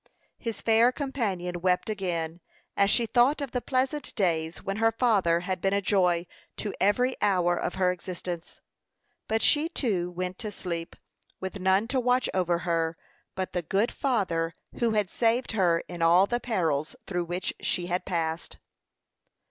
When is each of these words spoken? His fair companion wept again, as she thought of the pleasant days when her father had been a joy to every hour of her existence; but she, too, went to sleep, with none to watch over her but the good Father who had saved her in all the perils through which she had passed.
His 0.39 0.61
fair 0.61 0.91
companion 0.91 1.61
wept 1.61 1.87
again, 1.87 2.41
as 2.75 2.89
she 2.89 3.05
thought 3.05 3.39
of 3.39 3.51
the 3.51 3.61
pleasant 3.61 4.15
days 4.15 4.63
when 4.63 4.77
her 4.77 4.91
father 4.91 5.41
had 5.41 5.61
been 5.61 5.75
a 5.75 5.79
joy 5.79 6.25
to 6.57 6.73
every 6.81 7.15
hour 7.21 7.55
of 7.55 7.75
her 7.75 7.91
existence; 7.91 8.61
but 9.27 9.43
she, 9.43 9.69
too, 9.69 10.09
went 10.09 10.39
to 10.39 10.49
sleep, 10.49 10.95
with 11.39 11.59
none 11.59 11.87
to 11.89 11.99
watch 11.99 12.27
over 12.33 12.57
her 12.65 12.97
but 13.35 13.53
the 13.53 13.61
good 13.61 13.91
Father 13.91 14.55
who 14.79 14.89
had 14.93 15.11
saved 15.11 15.51
her 15.51 15.83
in 15.87 16.01
all 16.01 16.25
the 16.25 16.39
perils 16.39 16.95
through 17.05 17.25
which 17.25 17.53
she 17.59 17.85
had 17.85 18.03
passed. 18.03 18.57